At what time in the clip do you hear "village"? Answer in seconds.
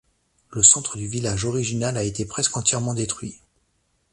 1.07-1.45